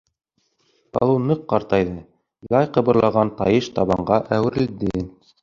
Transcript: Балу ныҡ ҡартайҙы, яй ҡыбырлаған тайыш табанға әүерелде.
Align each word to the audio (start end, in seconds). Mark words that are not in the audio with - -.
Балу 0.95 1.17
ныҡ 1.31 1.43
ҡартайҙы, 1.53 1.93
яй 2.57 2.71
ҡыбырлаған 2.79 3.33
тайыш 3.43 3.71
табанға 3.79 4.21
әүерелде. 4.41 5.07